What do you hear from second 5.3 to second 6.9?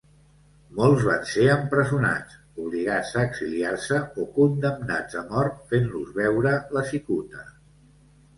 mort fent-los beure la